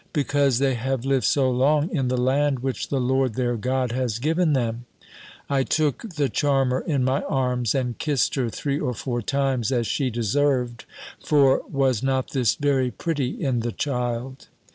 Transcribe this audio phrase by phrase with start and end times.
[0.13, 4.17] "Because they have lived so long in the land which the LORD their GOD has
[4.17, 4.85] given them."
[5.47, 9.85] I took the charmer in my arms, and kissed her three or four times, as
[9.85, 10.85] she deserved;
[11.23, 14.47] for was not this very pretty in the child?